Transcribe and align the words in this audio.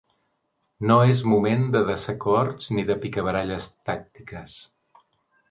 No 0.91 0.95
és 1.15 1.21
moment 1.33 1.67
de 1.75 1.81
desacords 1.89 2.71
ni 2.79 2.87
de 2.89 2.97
picabaralles 3.05 3.69
tàctiques. 3.93 4.59